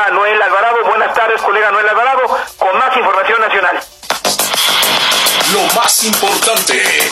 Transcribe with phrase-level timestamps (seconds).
[0.00, 0.76] colega Noel Alvarado.
[0.86, 2.22] Buenas tardes, colega Noel Alvarado,
[2.58, 3.80] con más información nacional.
[5.52, 7.10] Lo más importante.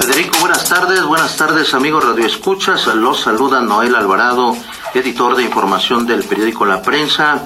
[0.00, 4.56] Federico, buenas tardes, buenas tardes amigos Radio Escuchas, los saluda Noel Alvarado,
[4.94, 7.44] editor de información del periódico La Prensa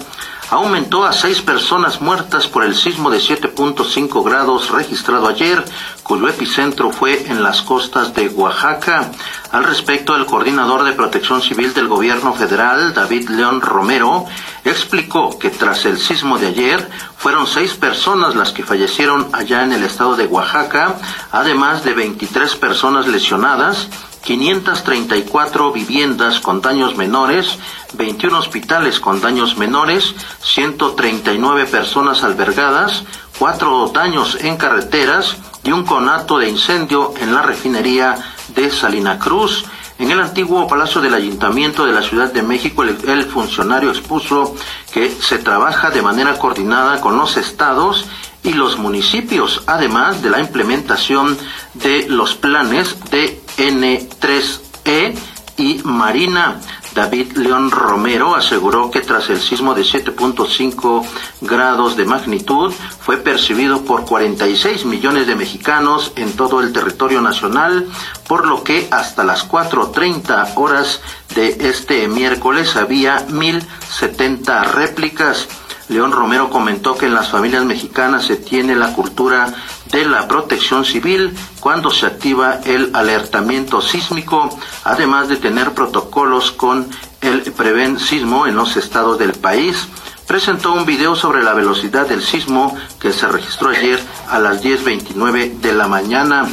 [0.51, 5.65] aumentó a seis personas muertas por el sismo de 7.5 grados registrado ayer,
[6.03, 9.11] cuyo epicentro fue en las costas de Oaxaca.
[9.51, 14.27] Al respecto, el coordinador de protección civil del gobierno federal, David León Romero,
[14.65, 19.73] explicó que tras el sismo de ayer fueron seis personas las que fallecieron allá en
[19.73, 20.97] el estado de Oaxaca,
[21.33, 23.89] además de 23 personas lesionadas
[24.27, 27.59] 534 viviendas con daños menores,
[27.95, 33.05] 21 hospitales con daños menores, 139 personas albergadas,
[33.39, 38.17] cuatro daños en carreteras y un conato de incendio en la refinería
[38.49, 39.65] de Salina Cruz.
[40.01, 44.57] En el antiguo Palacio del Ayuntamiento de la Ciudad de México, el, funcionario expuso
[44.93, 48.07] que se trabaja de manera coordinada con los estados
[48.43, 51.39] y los municipios, además de la implementación
[51.75, 55.15] de los planes de N3E
[55.59, 56.61] y Marina.
[56.95, 61.05] David León Romero aseguró que tras el sismo de 7.5
[61.43, 67.87] grados de magnitud fue percibido por 46 millones de mexicanos en todo el territorio nacional,
[68.27, 71.03] por lo que hasta las 4.30 horas
[71.35, 75.49] de este miércoles había 1.070 réplicas.
[75.89, 79.55] León Romero comentó que en las familias mexicanas se tiene la cultura
[79.91, 84.49] de la protección civil cuando se activa el alertamiento sísmico,
[84.85, 86.89] además de tener protocolos con
[87.21, 89.89] el Preven Sismo en los estados del país.
[90.27, 95.61] Presentó un video sobre la velocidad del sismo que se registró ayer a las 10.29
[95.61, 96.49] de la mañana.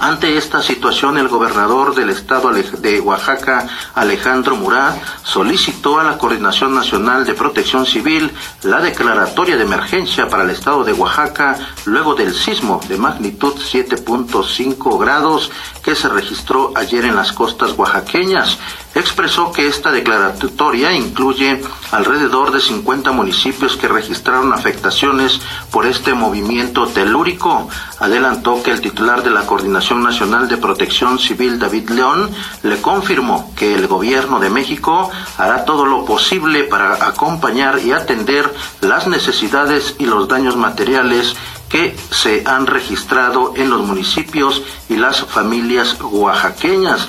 [0.00, 6.72] Ante esta situación, el gobernador del estado de Oaxaca, Alejandro Murat, solicitó a la Coordinación
[6.72, 8.30] Nacional de Protección Civil
[8.62, 15.00] la declaratoria de emergencia para el estado de Oaxaca luego del sismo de magnitud 7.5
[15.00, 15.50] grados
[15.82, 18.56] que se registró ayer en las costas oaxaqueñas
[18.94, 21.62] expresó que esta declaratoria incluye
[21.92, 25.40] alrededor de 50 municipios que registraron afectaciones
[25.70, 27.68] por este movimiento telúrico.
[27.98, 32.30] Adelantó que el titular de la Coordinación Nacional de Protección Civil, David León,
[32.62, 38.52] le confirmó que el gobierno de México hará todo lo posible para acompañar y atender
[38.80, 41.36] las necesidades y los daños materiales
[41.68, 47.08] que se han registrado en los municipios y las familias oaxaqueñas.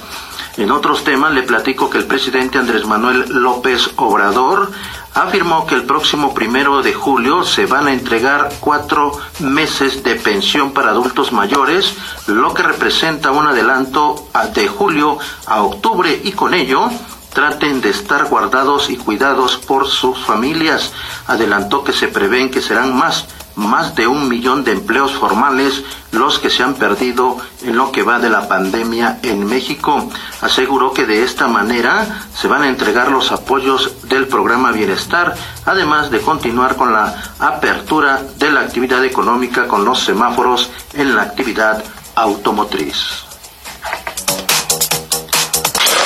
[0.58, 4.72] En otros temas le platico que el presidente Andrés Manuel López Obrador
[5.14, 10.72] afirmó que el próximo primero de julio se van a entregar cuatro meses de pensión
[10.72, 11.94] para adultos mayores,
[12.28, 16.90] lo que representa un adelanto de julio a octubre y con ello
[17.34, 20.92] traten de estar guardados y cuidados por sus familias.
[21.28, 23.28] Adelantó que se prevén que serán más
[23.60, 28.04] más de un millón de empleos formales los que se han perdido en lo que
[28.04, 30.10] va de la pandemia en México.
[30.42, 36.10] Aseguró que de esta manera se van a entregar los apoyos del programa Bienestar, además
[36.10, 41.84] de continuar con la apertura de la actividad económica con los semáforos en la actividad
[42.16, 42.96] automotriz.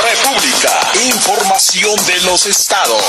[0.03, 0.71] República,
[1.05, 3.03] información de los estados.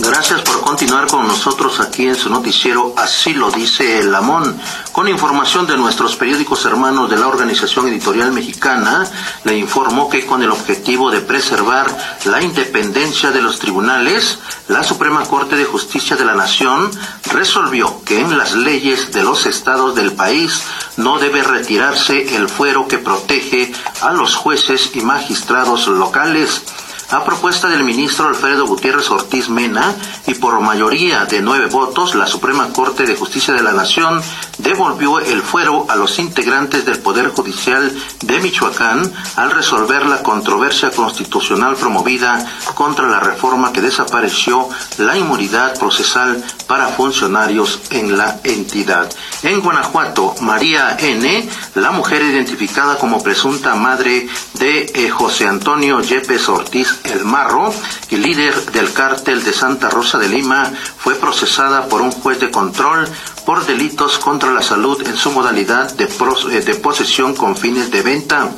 [0.00, 4.60] Gracias por continuar con nosotros aquí en su noticiero Así lo dice el Lamón.
[4.92, 9.04] Con información de nuestros periódicos hermanos de la Organización Editorial Mexicana,
[9.44, 11.86] le informó que con el objetivo de preservar
[12.26, 14.38] la independencia de los tribunales,
[14.68, 16.90] la Suprema Corte de Justicia de la Nación
[17.32, 20.62] resolvió que en las leyes de los estados del país
[20.96, 26.62] no debe retirarse el fuero que protege a los jueces y magistrados locales
[27.10, 29.94] a propuesta del ministro Alfredo Gutiérrez Ortiz Mena
[30.26, 34.20] y por mayoría de nueve votos, la Suprema Corte de Justicia de la Nación
[34.58, 40.90] devolvió el fuero a los integrantes del Poder Judicial de Michoacán al resolver la controversia
[40.90, 42.44] constitucional promovida
[42.74, 44.68] contra la reforma que desapareció
[44.98, 49.10] la inmunidad procesal para funcionarios en la entidad.
[49.42, 56.48] En Guanajuato, María N., la mujer identificada como presunta madre de eh, José Antonio Yepes
[56.48, 57.72] Ortiz el Marro,
[58.10, 62.50] y líder del cártel de Santa Rosa de Lima, fue procesada por un juez de
[62.50, 63.08] control
[63.44, 68.02] por delitos contra la salud en su modalidad de, eh, de posesión con fines de
[68.02, 68.50] venta.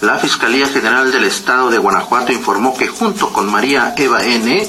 [0.00, 4.68] La Fiscalía General del Estado de Guanajuato informó que junto con María Eva N.,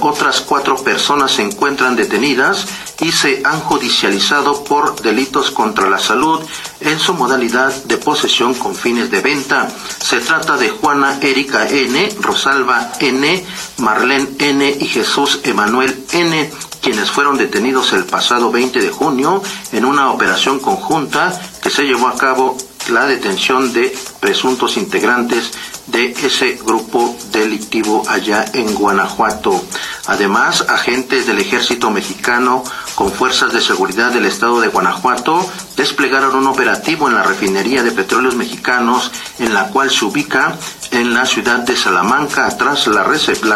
[0.00, 2.66] otras cuatro personas se encuentran detenidas
[3.00, 6.40] y se han judicializado por delitos contra la salud
[6.80, 9.68] en su modalidad de posesión con fines de venta.
[9.98, 13.44] Se trata de Juana Erika N., Rosalba N.,
[13.78, 14.76] Marlene N.
[14.78, 16.50] y Jesús Emanuel N.,
[16.82, 19.42] quienes fueron detenidos el pasado 20 de junio
[19.72, 22.58] en una operación conjunta que se llevó a cabo
[22.88, 25.52] la detención de presuntos integrantes
[25.86, 29.62] de ese grupo delictivo allá en Guanajuato.
[30.06, 32.64] Además, agentes del ejército mexicano
[32.94, 37.90] con fuerzas de seguridad del estado de Guanajuato desplegaron un operativo en la refinería de
[37.90, 40.56] petróleos mexicanos en la cual se ubica
[40.90, 43.02] en la ciudad de Salamanca tras la,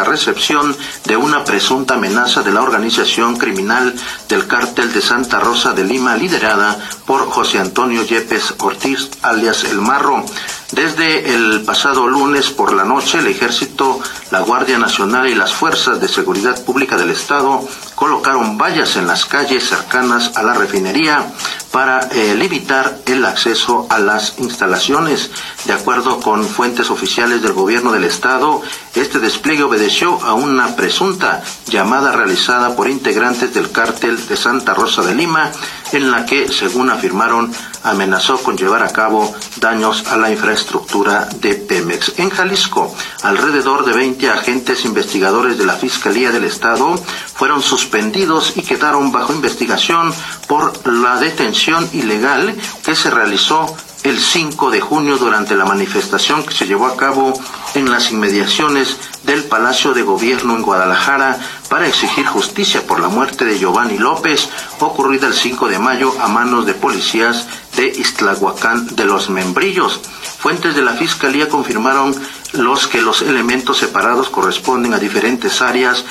[0.05, 3.95] recepción de una presunta amenaza de la organización criminal
[4.29, 6.77] del cártel de Santa Rosa de Lima liderada
[7.07, 10.25] por José Antonio Yepes Ortiz alias El Marro.
[10.73, 14.01] Desde el pasado lunes por la noche, el Ejército,
[14.31, 19.25] la Guardia Nacional y las Fuerzas de Seguridad Pública del Estado colocaron vallas en las
[19.25, 21.33] calles cercanas a la refinería
[21.73, 25.31] para eh, limitar el acceso a las instalaciones.
[25.65, 28.61] De acuerdo con fuentes oficiales del gobierno del Estado,
[28.95, 35.03] este despliegue obedeció a una presunta llamada realizada por integrantes del cártel de Santa Rosa
[35.03, 35.51] de Lima,
[35.93, 37.53] en la que, según afirmaron,
[37.83, 42.19] amenazó con llevar a cabo daños a la infraestructura de Pemex.
[42.19, 46.95] En Jalisco, alrededor de 20 agentes investigadores de la Fiscalía del Estado
[47.35, 50.13] fueron suspendidos y quedaron bajo investigación
[50.47, 52.55] por la detención ilegal
[52.85, 57.33] que se realizó el 5 de junio durante la manifestación que se llevó a cabo
[57.75, 61.39] en las inmediaciones del Palacio de Gobierno en Guadalajara
[61.69, 64.49] para exigir justicia por la muerte de Giovanni López,
[64.81, 67.47] ocurrida el 5 de mayo a manos de policías
[67.79, 70.01] de Iztlahuacán de los Membrillos.
[70.41, 72.13] Fuentes de la Fiscalía confirmaron
[72.53, 76.05] los que los elementos separados corresponden a diferentes áreas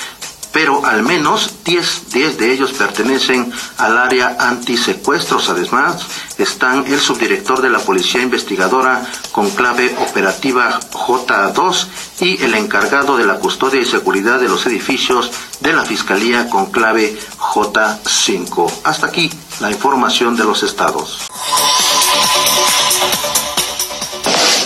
[0.50, 5.50] pero al menos 10, de ellos pertenecen al área antisecuestros.
[5.50, 6.06] Además,
[6.38, 11.86] están el subdirector de la Policía Investigadora con clave operativa J2
[12.20, 15.30] y el encargado de la custodia y seguridad de los edificios
[15.60, 18.72] de la Fiscalía con clave J5.
[18.84, 21.26] Hasta aquí la información de los estados.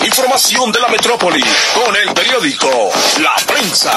[0.05, 1.43] Información de la metrópoli
[1.75, 2.69] con el periódico
[3.21, 3.93] La Prensa.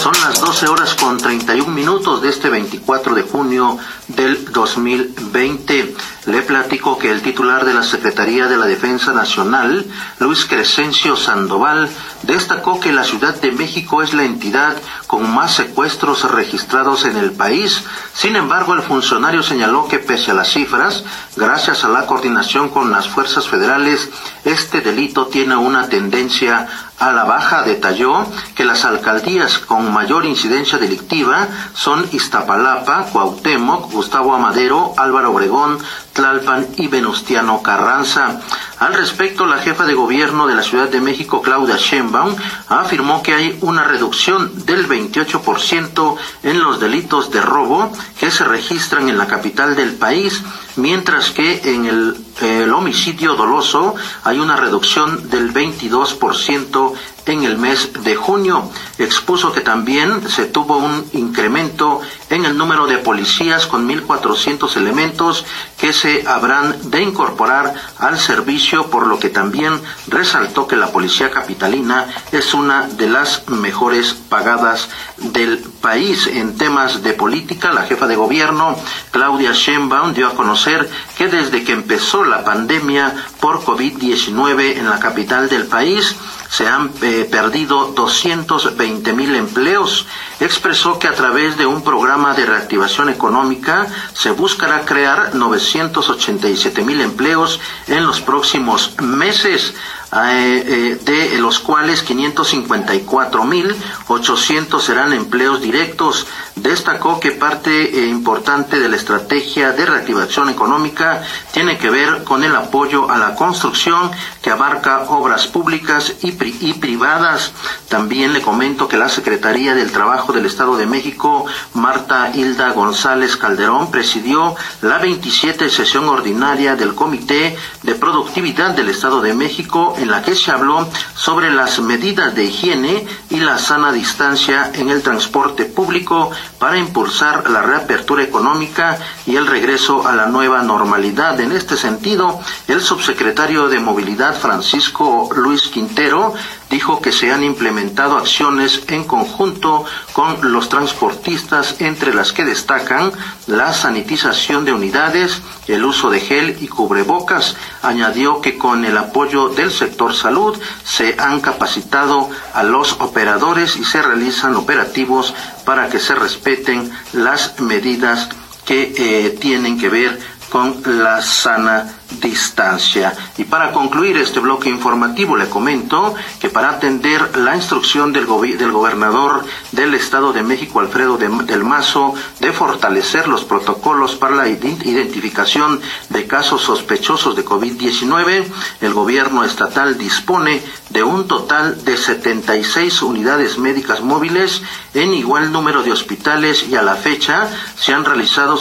[0.00, 3.78] Son las 12 horas con 31 minutos de este 24 de junio
[4.08, 5.94] del 2020.
[6.26, 9.86] Le platico que el titular de la Secretaría de la Defensa Nacional,
[10.18, 11.88] Luis Crescencio Sandoval,
[12.22, 17.32] destacó que la Ciudad de México es la entidad con más secuestros registrados en el
[17.32, 17.82] país.
[18.12, 21.04] Sin embargo, el funcionario señaló que pese a las cifras,
[21.36, 24.10] gracias a la coordinación con las fuerzas federales,
[24.44, 26.66] este delito tiene una tendencia
[26.98, 27.62] a la baja.
[27.62, 35.78] Detalló que las alcaldías con mayor incidencia delictiva son Iztapalapa, Cuauhtémoc, Gustavo Amadero, Álvaro Obregón,
[36.14, 38.40] Tlalpan y Venustiano Carranza.
[38.78, 42.34] Al respecto, la jefa de gobierno de la Ciudad de México, Claudia Sheinbaum,
[42.68, 49.08] afirmó que hay una reducción del 28% en los delitos de robo que se registran
[49.08, 50.42] en la capital del país,
[50.76, 53.94] mientras que en el, el homicidio doloso
[54.24, 56.92] hay una reducción del 22%
[57.26, 58.70] en el mes de junio.
[58.98, 62.00] Expuso que también se tuvo un incremento
[62.30, 65.44] en el número de policías con 1.400 elementos
[65.78, 71.30] que se habrán de incorporar al servicio, por lo que también resaltó que la policía
[71.30, 76.26] capitalina es una de las mejores pagadas del país.
[76.26, 78.76] En temas de política, la jefa de gobierno,
[79.12, 84.98] Claudia Sheinbaum, dio a conocer que desde que empezó la pandemia por COVID-19 en la
[84.98, 86.16] capital del país,
[86.50, 90.06] se han eh, perdido 220 mil empleos.
[90.40, 97.00] Expresó que a través de un programa de reactivación económica se buscará crear 987 mil
[97.00, 99.74] empleos en los próximos meses.
[100.10, 106.26] Eh, eh, de los cuales 554.800 serán empleos directos.
[106.56, 111.22] Destacó que parte eh, importante de la estrategia de reactivación económica
[111.52, 114.10] tiene que ver con el apoyo a la construcción
[114.40, 117.52] que abarca obras públicas y, privadas.
[117.88, 123.36] También le comento que la Secretaría del Trabajo del Estado de México, Marta Hilda González
[123.36, 130.10] Calderón, presidió la 27 sesión ordinaria del Comité de Productividad del Estado de México en
[130.10, 135.02] la que se habló sobre las medidas de higiene y la sana distancia en el
[135.02, 141.40] transporte público para impulsar la reapertura económica y el regreso a la nueva normalidad.
[141.40, 146.34] En este sentido, el subsecretario de Movilidad Francisco Luis Quintero
[146.70, 153.12] dijo que se han implementado acciones en conjunto con los transportistas, entre las que destacan
[153.46, 157.56] la sanitización de unidades, el uso de gel y cubrebocas.
[157.82, 163.84] Añadió que con el apoyo del sector salud se han capacitado a los operadores y
[163.84, 165.34] se realizan operativos
[165.64, 168.28] para que se respeten las medidas
[168.68, 170.20] que eh, tienen que ver
[170.50, 173.14] con la sana distancia.
[173.36, 178.26] Y para concluir este bloque informativo, le comento que para atender la instrucción del,
[178.58, 184.48] del gobernador del Estado de México, Alfredo del Mazo, de fortalecer los protocolos para la
[184.48, 188.44] identificación de casos sospechosos de COVID-19,
[188.80, 194.62] el gobierno estatal dispone de un total de 76 unidades médicas móviles
[194.94, 198.56] en igual número de hospitales y a la fecha se han realizado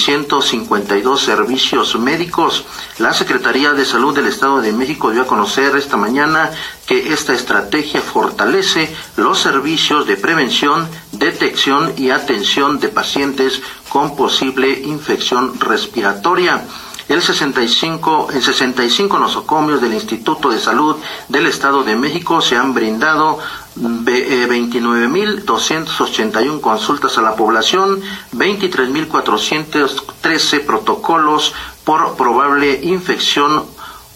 [0.00, 2.64] 69.652 servicios médicos.
[2.98, 6.50] La Secretaría de Salud del Estado de México dio a conocer esta mañana
[6.86, 14.70] que esta estrategia fortalece los servicios de prevención, detección y atención de pacientes con posible
[14.70, 16.64] infección respiratoria.
[17.10, 20.94] El 65, en 65 nosocomios del Instituto de Salud
[21.28, 23.40] del Estado de México se han brindado
[23.76, 33.64] 29.281 eh, consultas a la población, 23.413 protocolos por probable infección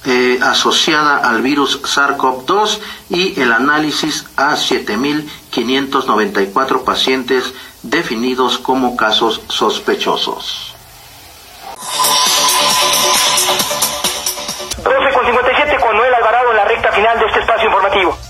[0.07, 10.77] eh, asociada al virus SARS-CoV-2 y el análisis a 7.594 pacientes definidos como casos sospechosos.
[14.83, 18.24] 12 con 57 con Noel Alvarado en la recta final de este espacio informativo.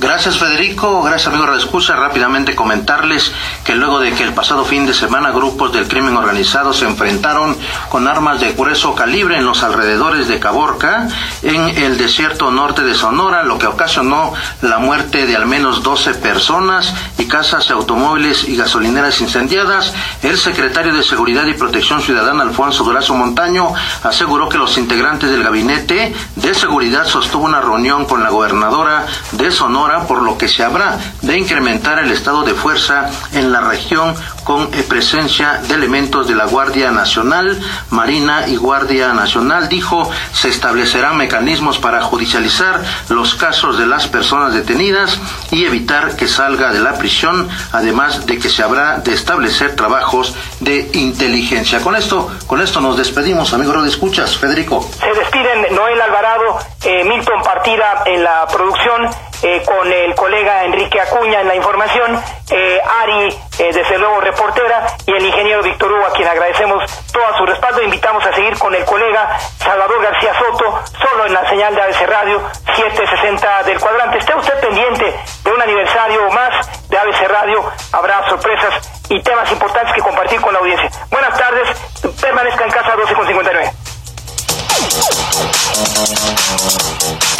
[0.00, 1.94] Gracias Federico, gracias amigo de.
[1.94, 3.30] Rápidamente comentarles
[3.64, 7.54] que luego de que el pasado fin de semana grupos del crimen organizado se enfrentaron
[7.90, 11.06] con armas de grueso calibre en los alrededores de Caborca,
[11.42, 16.14] en el desierto norte de Sonora, lo que ocasionó la muerte de al menos 12
[16.14, 19.92] personas y casas, automóviles y gasolineras incendiadas,
[20.22, 25.42] el secretario de Seguridad y Protección Ciudadana, Alfonso Durazo Montaño, aseguró que los integrantes del
[25.42, 30.62] gabinete de seguridad sostuvo una reunión con la gobernadora de Sonora por lo que se
[30.62, 36.26] habrá de incrementar el estado de fuerza en la región con eh, presencia de elementos
[36.28, 39.68] de la Guardia Nacional, Marina y Guardia Nacional.
[39.68, 45.18] Dijo, se establecerán mecanismos para judicializar los casos de las personas detenidas
[45.50, 50.34] y evitar que salga de la prisión, además de que se habrá de establecer trabajos
[50.60, 51.80] de inteligencia.
[51.80, 54.36] Con esto, con esto nos despedimos, amigo de escuchas.
[54.36, 54.88] Federico.
[54.98, 59.08] Se despiden Noel Alvarado, eh, Milton Partida en la producción,
[59.42, 65.24] eh, con el colega Enrique Acuña en la información, Ari, desde luego, reportera y el
[65.24, 66.82] ingeniero Víctor Hugo, a quien agradecemos
[67.12, 67.82] todo su respaldo.
[67.82, 72.06] Invitamos a seguir con el colega Salvador García Soto, solo en la señal de ABC
[72.06, 72.42] Radio
[72.74, 74.18] 760 del cuadrante.
[74.18, 77.70] Esté usted pendiente de un aniversario más de ABC Radio.
[77.92, 80.90] Habrá sorpresas y temas importantes que compartir con la audiencia.
[81.10, 81.68] Buenas tardes,
[82.20, 83.72] permanezca en casa 12 con 59.